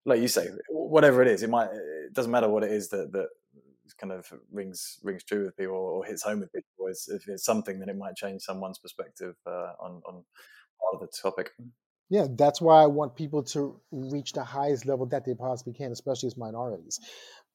[0.06, 3.12] like you say, whatever it is, it might it doesn't matter what it is that
[3.12, 3.28] that
[3.94, 6.88] kind of rings rings true with people or, hits home with people.
[6.88, 10.24] It's, if it's something, that it might change someone's perspective uh, on on
[10.82, 11.52] part of the topic.
[12.10, 15.92] Yeah, that's why I want people to reach the highest level that they possibly can,
[15.92, 17.00] especially as minorities.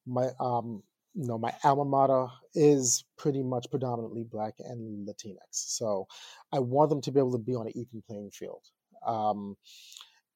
[0.05, 0.83] My um,
[1.15, 5.37] you know, my alma mater is pretty much predominantly black and Latinx.
[5.51, 6.07] So
[6.51, 8.63] I want them to be able to be on an even playing field.
[9.05, 9.55] Um,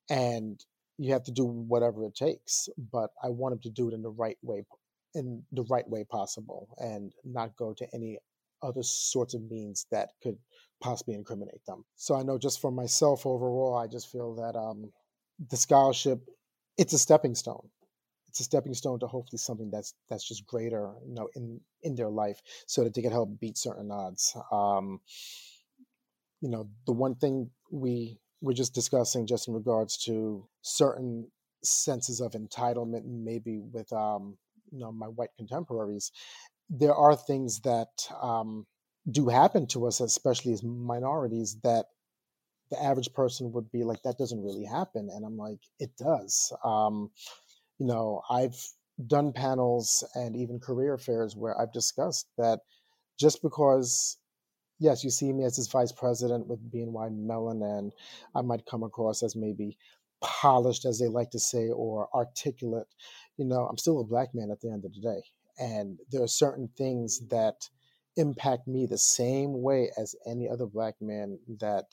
[0.10, 0.64] and
[0.98, 4.02] you have to do whatever it takes, but I want them to do it in
[4.02, 4.64] the right way
[5.18, 8.18] in the right way possible and not go to any
[8.62, 10.38] other sorts of means that could
[10.82, 11.84] possibly incriminate them.
[11.96, 14.92] So I know just for myself overall, I just feel that um,
[15.50, 16.20] the scholarship
[16.78, 17.70] it's a stepping stone.
[18.30, 21.96] It's a stepping stone to hopefully something that's that's just greater, you know, in in
[21.96, 24.38] their life, so that they can help beat certain odds.
[24.52, 25.02] Um,
[26.42, 31.32] you know, the one thing we we're just discussing just in regards to certain
[31.64, 34.38] senses of entitlement, maybe with um,
[34.72, 36.12] you know my white contemporaries,
[36.70, 38.66] there are things that um,
[39.10, 41.86] do happen to us, especially as minorities, that
[42.70, 45.10] the average person would be like, that doesn't really happen.
[45.14, 46.52] And I'm like, it does.
[46.64, 47.12] Um,
[47.80, 48.62] you know, I've
[49.06, 52.60] done panels and even career fairs where I've discussed that
[53.20, 54.18] just because,
[54.80, 57.94] yes, you see me as this vice president with BNY Mellon, and
[58.36, 59.78] I might come across as maybe
[60.22, 62.88] polished, as they like to say, or articulate,
[63.38, 65.22] you know, I'm still a black man at the end of the day.
[65.60, 67.70] And there are certain things that
[68.16, 71.86] impact me the same way as any other black man that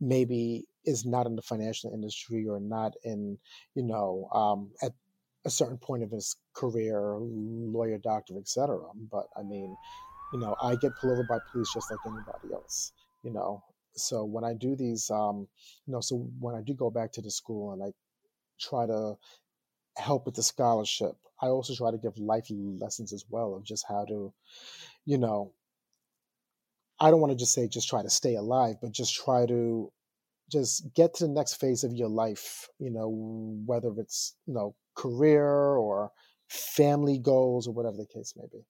[0.00, 3.38] maybe is not in the financial industry or not in,
[3.74, 4.92] you know, um, at
[5.44, 8.78] a certain point of his career, lawyer, doctor, etc.
[9.10, 9.76] But I mean,
[10.32, 13.62] you know, I get pulled over by police just like anybody else, you know.
[13.94, 15.46] So when I do these, um,
[15.86, 17.92] you know, so when I do go back to the school and I
[18.60, 19.14] try to
[19.96, 23.84] help with the scholarship, I also try to give life lessons as well of just
[23.88, 24.32] how to,
[25.04, 25.52] you know,
[27.00, 29.92] I don't want to just say just try to stay alive, but just try to
[30.50, 33.08] just get to the next phase of your life, you know,
[33.66, 36.12] whether it's, you know, career or
[36.48, 38.64] family goals or whatever the case may be.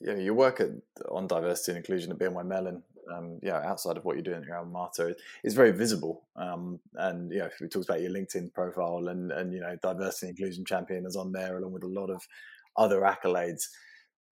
[0.00, 0.70] Yeah, you work at,
[1.10, 2.82] on diversity and inclusion at BNY Mellon,
[3.14, 5.14] um, yeah, outside of what you're doing at your alma mater,
[5.44, 6.24] is very visible.
[6.36, 10.28] Um, and you know, we talked about your LinkedIn profile, and and you know, diversity
[10.28, 12.22] and inclusion champion is on there, along with a lot of
[12.76, 13.68] other accolades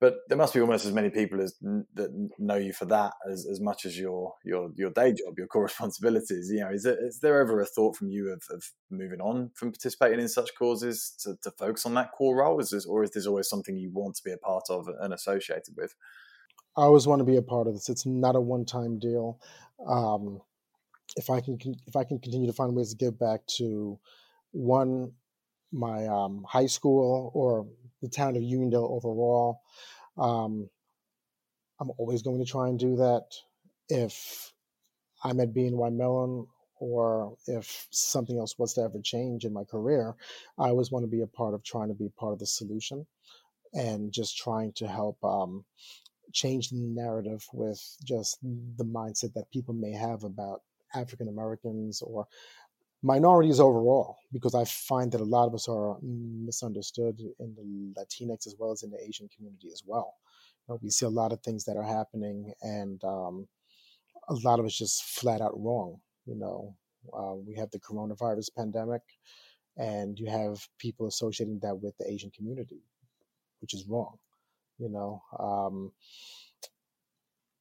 [0.05, 1.55] but there must be almost as many people as
[1.95, 5.47] that know you for that as, as much as your your your day job, your
[5.53, 6.51] core responsibilities.
[6.53, 9.51] You know, is there, is there ever a thought from you of, of moving on
[9.55, 12.61] from participating in such causes to, to focus on that core role?
[12.61, 15.15] Is this, or is this always something you want to be a part of and
[15.15, 15.95] associated with?
[16.77, 17.89] I always want to be a part of this.
[17.89, 19.39] It's not a one time deal.
[19.87, 20.41] Um,
[21.17, 23.99] if I can if I can continue to find ways to give back to
[24.53, 25.13] one
[25.73, 27.67] my um, high school or
[28.01, 29.61] the town of Uniondale overall.
[30.17, 30.69] Um,
[31.81, 33.25] I'm always going to try and do that.
[33.89, 34.53] If
[35.25, 40.15] I'm at BNY Mellon or if something else was to ever change in my career,
[40.59, 43.07] I always want to be a part of trying to be part of the solution
[43.73, 45.65] and just trying to help um,
[46.35, 50.61] change the narrative with just the mindset that people may have about
[50.95, 52.27] African Americans or
[53.03, 58.47] minorities overall, because I find that a lot of us are misunderstood in the Latinx
[58.47, 60.15] as well as in the Asian community as well.
[60.67, 63.47] You know, we see a lot of things that are happening, and um,
[64.29, 66.01] a lot of it's just flat out wrong.
[66.27, 66.77] You know,
[67.13, 69.03] uh, we have the coronavirus pandemic,
[69.77, 72.83] and you have people associating that with the Asian community,
[73.61, 74.17] which is wrong.
[74.79, 75.93] You know, um,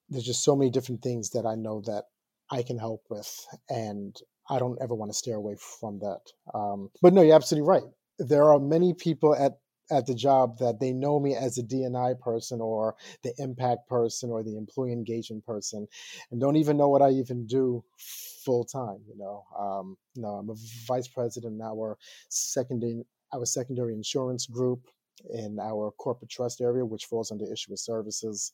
[0.09, 2.05] there's just so many different things that I know that
[2.51, 4.15] I can help with, and
[4.49, 6.21] I don't ever want to steer away from that.
[6.53, 7.83] Um, but no, you're absolutely right.
[8.19, 9.53] There are many people at
[9.91, 14.29] at the job that they know me as a DNI person or the impact person
[14.31, 15.87] or the employee engagement person,
[16.31, 18.99] and don't even know what I even do full time.
[19.07, 20.55] You know, um, know, I'm a
[20.87, 21.97] vice president in our
[22.29, 24.87] secondary our secondary insurance group
[25.29, 28.51] in our corporate trust area, which falls under issuer services.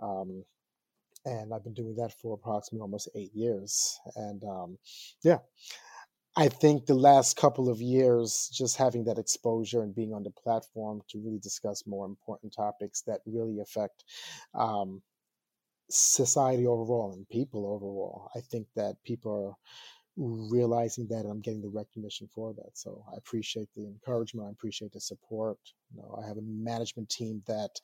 [0.00, 0.44] Um,
[1.24, 4.00] and I've been doing that for approximately almost eight years.
[4.16, 4.78] And um,
[5.22, 5.38] yeah,
[6.36, 10.30] I think the last couple of years, just having that exposure and being on the
[10.30, 14.04] platform to really discuss more important topics that really affect
[14.54, 15.02] um,
[15.90, 19.56] society overall and people overall, I think that people are
[20.16, 22.70] realizing that I'm getting the recognition for that.
[22.74, 24.48] So I appreciate the encouragement.
[24.48, 25.58] I appreciate the support.
[25.94, 27.80] You know, I have a management team that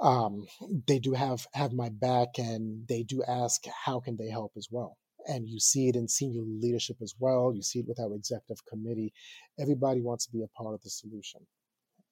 [0.00, 0.46] um,
[0.86, 4.68] they do have have my back and they do ask how can they help as
[4.70, 8.14] well and you see it in senior leadership as well you see it with our
[8.14, 9.12] executive committee
[9.58, 11.40] everybody wants to be a part of the solution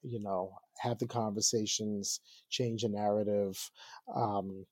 [0.03, 3.57] you know have the conversations change the narrative
[4.15, 4.65] um,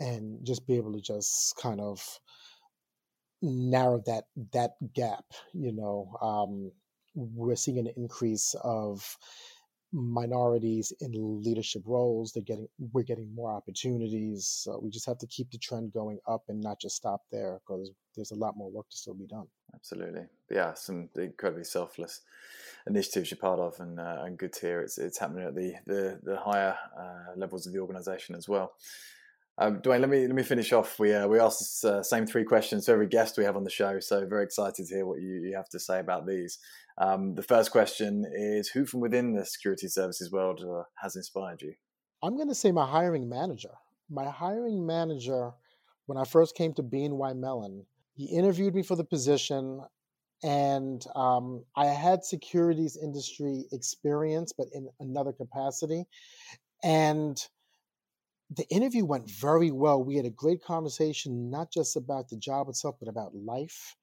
[0.00, 2.20] and just be able to just kind of
[3.42, 6.70] narrow that that gap you know um,
[7.14, 9.16] we're seeing an increase of
[9.92, 12.32] minorities in leadership roles.
[12.32, 14.46] They're getting we're getting more opportunities.
[14.46, 17.60] So we just have to keep the trend going up and not just stop there
[17.66, 19.46] because there's a lot more work to still be done.
[19.74, 22.20] Absolutely, yeah, some incredibly selfless
[22.86, 25.74] initiatives you're part of, and uh, and good to hear it's it's happening at the
[25.86, 28.72] the, the higher uh, levels of the organisation as well.
[29.58, 30.98] Um, Dwayne, let me let me finish off.
[30.98, 33.64] We uh, we ask the uh, same three questions to every guest we have on
[33.64, 36.58] the show, so very excited to hear what you, you have to say about these.
[36.98, 41.62] Um, the first question is: Who from within the security services world uh, has inspired
[41.62, 41.74] you?
[42.22, 43.70] I'm going to say my hiring manager.
[44.10, 45.52] My hiring manager,
[46.04, 49.80] when I first came to BNY Mellon, he interviewed me for the position,
[50.42, 56.04] and um, I had securities industry experience, but in another capacity,
[56.84, 57.42] and
[58.50, 60.02] the interview went very well.
[60.02, 63.96] We had a great conversation, not just about the job itself, but about life.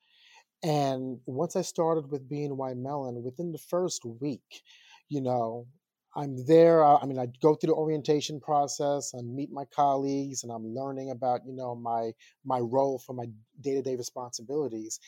[0.63, 4.63] And once I started with BNY Mellon, within the first week,
[5.09, 5.67] you know,
[6.15, 6.83] I'm there.
[6.83, 9.13] Uh, I mean, I go through the orientation process.
[9.17, 12.11] I meet my colleagues, and I'm learning about you know my
[12.45, 13.25] my role for my
[13.61, 14.99] day to day responsibilities.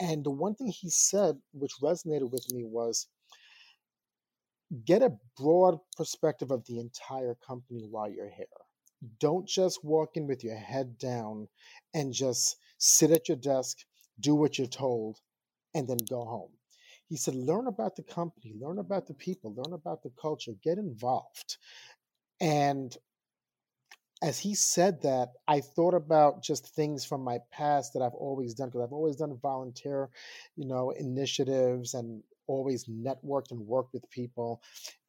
[0.00, 3.08] And the one thing he said, which resonated with me, was
[4.84, 8.63] get a broad perspective of the entire company while you're here
[9.20, 11.48] don't just walk in with your head down
[11.92, 13.78] and just sit at your desk,
[14.20, 15.20] do what you're told,
[15.74, 16.50] and then go home.
[17.08, 20.78] He said, learn about the company, learn about the people, learn about the culture, get
[20.78, 21.58] involved.
[22.40, 22.96] And
[24.22, 28.54] as he said that, I thought about just things from my past that I've always
[28.54, 30.08] done because I've always done volunteer,
[30.56, 34.62] you know, initiatives and always networked and worked with people.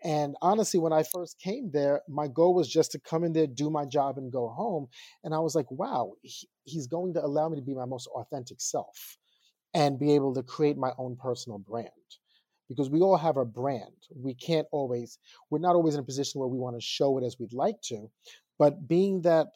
[0.04, 3.48] And honestly, when I first came there, my goal was just to come in there,
[3.48, 4.88] do my job, and go home.
[5.24, 6.14] And I was like, wow,
[6.64, 9.18] he's going to allow me to be my most authentic self
[9.74, 11.90] and be able to create my own personal brand.
[12.68, 13.94] Because we all have a brand.
[14.16, 15.20] We can't always,
[15.50, 17.80] we're not always in a position where we want to show it as we'd like
[17.90, 18.10] to.
[18.58, 19.48] But being that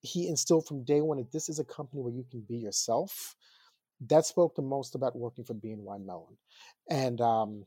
[0.00, 3.34] he instilled from day one that this is a company where you can be yourself,
[4.08, 6.36] that spoke the most about working for BNY Mellon.
[6.90, 7.66] And um,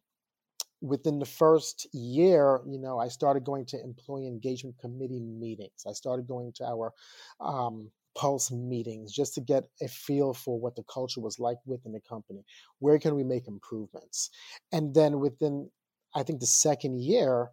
[0.81, 5.85] within the first year, you know, I started going to employee engagement committee meetings.
[5.87, 6.93] I started going to our
[7.39, 11.91] um, pulse meetings just to get a feel for what the culture was like within
[11.91, 12.43] the company.
[12.79, 14.29] Where can we make improvements?
[14.71, 15.69] And then within,
[16.15, 17.49] I think the second year,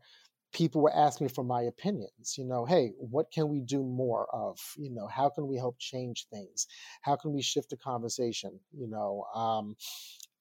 [0.57, 4.27] people were asking me for my opinions you know hey what can we do more
[4.33, 4.59] of?
[4.77, 6.67] You know how can we help change things?
[7.03, 8.59] How can we shift the conversation?
[8.73, 9.77] You know um,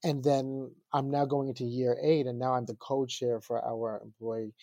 [0.06, 4.02] and then i'm now going into year eight and now i'm the co-chair for our
[4.04, 4.54] employee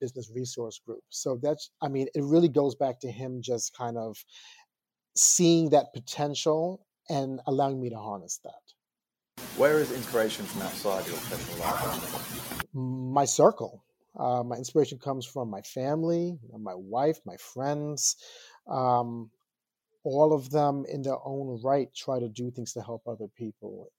[0.00, 1.02] business resource group.
[1.08, 4.16] So that's i mean it really goes back to him just kind of
[5.16, 8.64] seeing that potential and allowing me to harness that.
[9.56, 12.64] Where is inspiration from outside your professional life?
[12.74, 13.85] My circle
[14.18, 18.16] uh, my inspiration comes from my family, my wife, my friends.
[18.68, 19.30] Um,
[20.04, 23.90] all of them, in their own right, try to do things to help other people,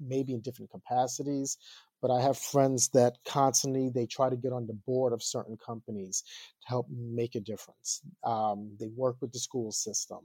[0.00, 1.58] maybe in different capacities.
[2.00, 5.58] But I have friends that constantly they try to get on the board of certain
[5.58, 6.24] companies
[6.62, 8.00] to help make a difference.
[8.24, 10.20] Um, they work with the school system.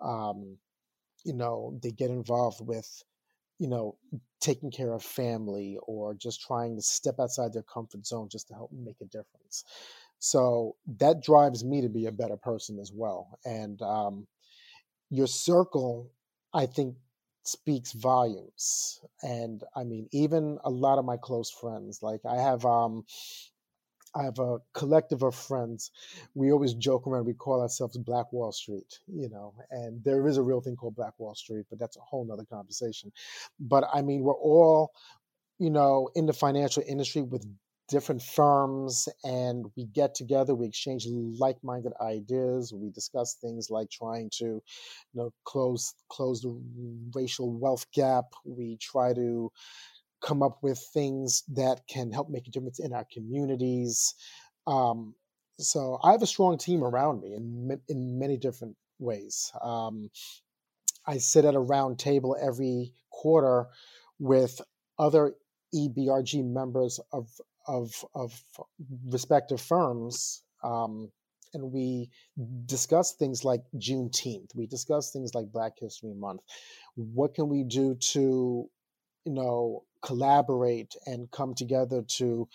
[0.00, 0.56] Um,
[1.24, 3.04] you know, they get involved with
[3.62, 3.96] you know,
[4.40, 8.54] taking care of family or just trying to step outside their comfort zone just to
[8.54, 9.64] help make a difference.
[10.18, 13.38] So that drives me to be a better person as well.
[13.44, 14.26] And um,
[15.10, 16.10] your circle,
[16.52, 16.96] I think,
[17.44, 19.00] speaks volumes.
[19.22, 23.04] And I mean, even a lot of my close friends, like I have um,
[24.14, 25.90] I have a collective of friends.
[26.34, 27.26] We always joke around.
[27.26, 30.96] We call ourselves Black Wall Street, you know, and there is a real thing called
[30.96, 33.12] Black Wall Street, but that's a whole nother conversation.
[33.58, 34.92] But I mean, we're all,
[35.58, 37.44] you know, in the financial industry with
[37.88, 41.06] different firms and we get together we exchange
[41.38, 44.62] like-minded ideas we discuss things like trying to you
[45.12, 46.58] know close close the
[47.14, 49.52] racial wealth gap we try to
[50.22, 54.14] come up with things that can help make a difference in our communities.
[54.66, 55.14] Um,
[55.58, 59.52] so I have a strong team around me in in many different ways.
[59.62, 60.10] Um,
[61.06, 63.66] I sit at a round table every quarter
[64.18, 64.60] with
[64.98, 65.34] other
[65.74, 67.28] EBRG members of
[67.66, 68.42] of, of
[69.06, 71.10] respective firms, um,
[71.54, 72.10] and we
[72.66, 74.54] discuss things like Juneteenth.
[74.54, 76.40] We discuss things like Black History Month.
[76.96, 78.68] What can we do to,
[79.24, 82.48] you know, collaborate and come together to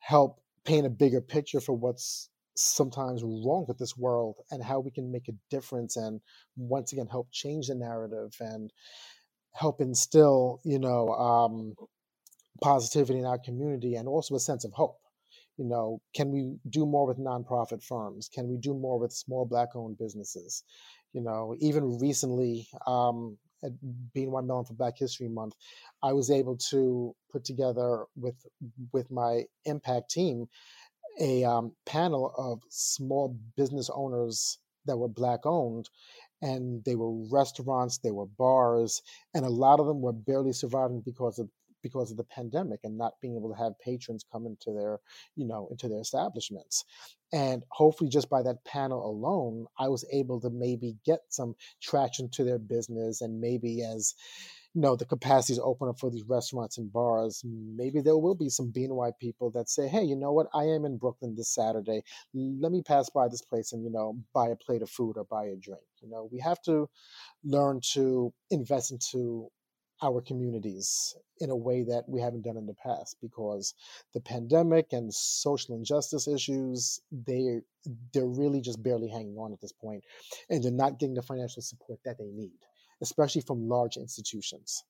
[0.00, 4.90] help paint a bigger picture for what's sometimes wrong with this world and how we
[4.90, 6.20] can make a difference and
[6.56, 8.72] once again help change the narrative and
[9.54, 11.74] help instill you know um,
[12.60, 14.98] positivity in our community and also a sense of hope.
[15.56, 18.28] You know can we do more with nonprofit firms?
[18.32, 20.64] Can we do more with small black owned businesses?
[21.12, 23.72] You know even recently um, at
[24.14, 25.54] one Mellon for Black History Month,
[26.02, 28.36] I was able to put together with
[28.92, 30.48] with my impact team
[31.20, 35.88] a um, panel of small business owners that were black owned
[36.42, 39.02] and they were restaurants, they were bars,
[39.34, 41.48] and a lot of them were barely surviving because of
[41.82, 44.98] because of the pandemic and not being able to have patrons come into their
[45.36, 46.84] you know into their establishments.
[47.32, 52.28] And hopefully just by that panel alone i was able to maybe get some traction
[52.30, 54.14] to their business and maybe as
[54.74, 58.48] you know the capacities open up for these restaurants and bars maybe there will be
[58.48, 60.48] some BNY people that say hey you know what?
[60.54, 62.02] I am in brooklyn this saturday.
[62.34, 65.24] Let me pass by this place and you know buy a plate of food or
[65.24, 65.82] buy a drink.
[66.02, 66.88] You know we have to
[67.44, 69.48] learn to invest into
[70.02, 73.74] our communities in a way that we haven't done in the past because
[74.14, 77.60] the pandemic and social injustice issues they
[78.12, 80.02] they're really just barely hanging on at this point
[80.48, 82.58] and they're not getting the financial support that they need
[83.02, 84.84] especially from large institutions.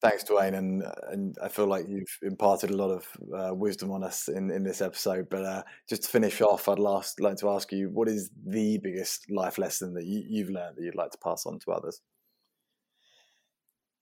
[0.00, 3.06] Thanks, Dwayne, and and I feel like you've imparted a lot of
[3.36, 5.28] uh, wisdom on us in, in this episode.
[5.28, 8.78] But uh, just to finish off, I'd last like to ask you, what is the
[8.78, 12.00] biggest life lesson that you, you've learned that you'd like to pass on to others?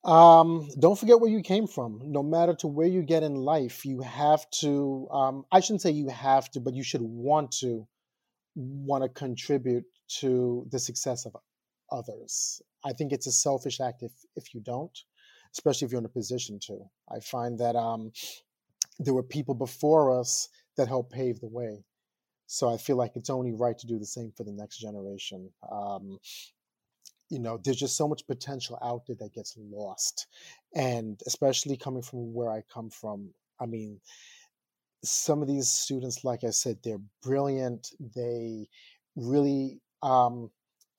[0.04, 2.00] Um, don't forget where you came from.
[2.04, 5.08] No matter to where you get in life, you have to.
[5.10, 7.86] Um, I shouldn't say you have to, but you should want to
[8.54, 9.84] want to contribute
[10.20, 11.36] to the success of
[11.90, 12.62] others.
[12.84, 14.96] I think it's a selfish act if if you don't,
[15.52, 16.78] especially if you're in a position to.
[17.10, 18.12] I find that um,
[18.98, 21.84] there were people before us that helped pave the way,
[22.46, 25.50] so I feel like it's only right to do the same for the next generation.
[25.70, 26.18] Um,
[27.28, 30.26] you know, there's just so much potential out there that gets lost,
[30.74, 34.00] and especially coming from where I come from, I mean
[35.06, 37.92] some of these students, like I said, they're brilliant.
[38.14, 38.68] They
[39.14, 40.50] really um,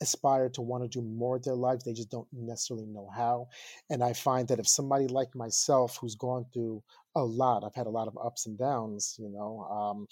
[0.01, 1.83] aspire to want to do more with their lives.
[1.83, 3.49] They just don't necessarily know how.
[3.89, 6.83] And I find that if somebody like myself, who's gone through
[7.15, 10.07] a lot, I've had a lot of ups and downs, you know, um,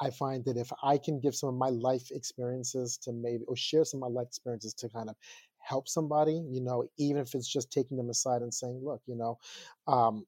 [0.00, 3.56] I find that if I can give some of my life experiences to maybe, or
[3.56, 5.16] share some of my life experiences to kind of
[5.58, 9.16] help somebody, you know, even if it's just taking them aside and saying, look, you
[9.16, 9.38] know,
[9.86, 10.26] um,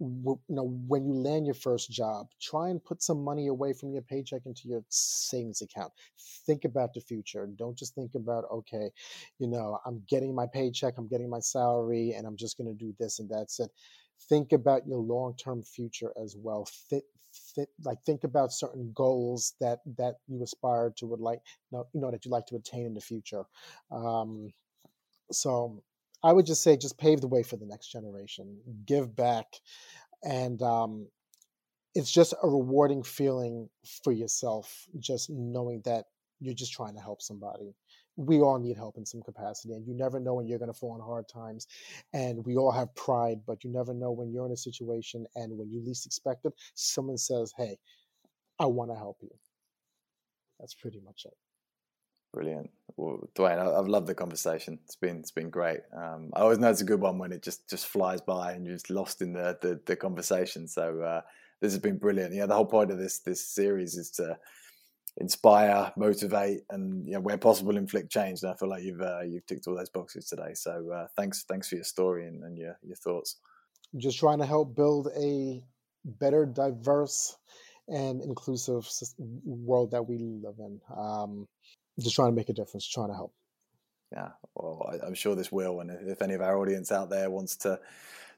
[0.00, 3.92] you know when you land your first job try and put some money away from
[3.92, 5.90] your paycheck into your savings account.
[6.46, 7.48] Think about the future.
[7.56, 8.90] Don't just think about okay
[9.38, 12.74] you know i'm getting my paycheck i'm getting my salary and i'm just going to
[12.74, 13.70] do this and that's it.
[14.28, 16.66] Think about your long-term future as well.
[16.90, 17.02] Th-
[17.84, 22.00] like think about certain goals that that you aspire to would like you know, you
[22.00, 23.44] know that you'd like to attain in the future
[23.90, 24.50] um,
[25.32, 25.82] so
[26.22, 29.46] I would just say just pave the way for the next generation, give back,
[30.24, 31.08] and um,
[31.94, 33.68] it's just a rewarding feeling
[34.04, 36.06] for yourself, just knowing that
[36.40, 37.74] you're just trying to help somebody.
[38.16, 40.78] We all need help in some capacity, and you never know when you're going to
[40.78, 41.66] fall in hard times.
[42.12, 45.56] And we all have pride, but you never know when you're in a situation and
[45.56, 47.78] when you least expect it, someone says, "Hey,
[48.58, 49.30] I want to help you."
[50.58, 51.34] That's pretty much it.
[52.32, 53.58] Brilliant, well, Dwayne.
[53.58, 54.78] I, have loved the conversation.
[54.84, 55.80] It's been it's been great.
[55.96, 58.66] Um, I always know it's a good one when it just just flies by and
[58.66, 60.68] you're just lost in the the, the conversation.
[60.68, 61.20] So uh,
[61.60, 62.34] this has been brilliant.
[62.34, 64.38] Yeah, the whole point of this this series is to
[65.18, 68.42] inspire, motivate, and you know, where possible, inflict change.
[68.42, 70.54] And I feel like you've uh, you've ticked all those boxes today.
[70.54, 73.36] So uh, thanks thanks for your story and, and your your thoughts.
[73.96, 75.62] Just trying to help build a
[76.04, 77.36] better, diverse,
[77.88, 78.88] and inclusive
[79.44, 80.80] world that we live in.
[80.96, 81.46] Um,
[82.00, 83.32] just trying to make a difference, trying to help.
[84.12, 85.80] Yeah, well, I, am sure this will.
[85.80, 87.80] And if any of our audience out there wants to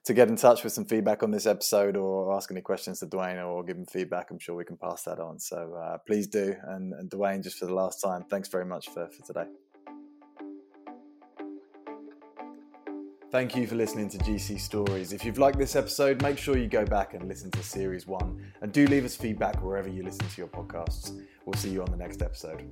[0.05, 3.07] to get in touch with some feedback on this episode or ask any questions to
[3.07, 5.39] Dwayne or give him feedback, I'm sure we can pass that on.
[5.39, 6.55] So uh, please do.
[6.69, 9.49] And, and Dwayne, just for the last time, thanks very much for, for today.
[13.31, 15.13] Thank you for listening to GC Stories.
[15.13, 18.53] If you've liked this episode, make sure you go back and listen to Series 1
[18.63, 21.21] and do leave us feedback wherever you listen to your podcasts.
[21.45, 22.65] We'll see you on the next episode.